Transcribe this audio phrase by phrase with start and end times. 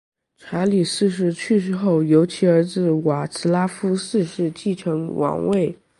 [0.35, 5.77] 查理四世去世后由其儿子瓦茨拉夫四世继承王位。